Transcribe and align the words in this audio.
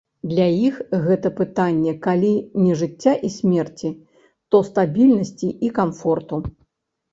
Для 0.29 0.45
іх 0.67 0.75
гэта 1.03 1.27
пытанне 1.39 1.93
калі 2.07 2.31
не 2.65 2.73
жыцця 2.81 3.13
і 3.31 3.33
смерці, 3.37 3.93
то 4.49 4.65
стабільнасці 4.73 5.53
і 5.69 5.73
камфорту. 5.79 6.45